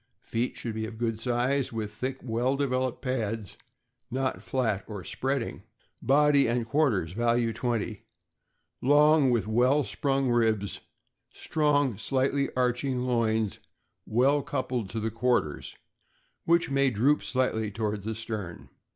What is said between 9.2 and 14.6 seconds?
with well sprung ribs, strong, slightly arching loins, well